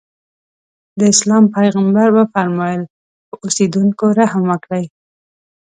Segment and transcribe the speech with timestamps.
[0.97, 2.81] د اسلام پیغمبر وفرمایل
[3.27, 4.85] په اوسېدونکو رحم وکړئ.